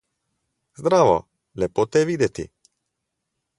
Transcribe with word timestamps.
Zdravo! 0.79 1.17
Lepo 1.63 1.87
te 1.91 2.03
je 2.05 2.09
videti! 2.13 2.49